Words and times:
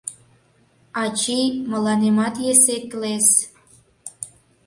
—Ачий, 1.03 1.47
мыланемат 1.71 2.35
есе 2.51 2.77
клес... 2.91 3.27